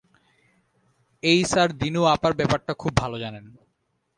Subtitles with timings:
[1.23, 3.45] এই স্যার দিনু আপার ব্যাপারটা খুব ভালো জানেন।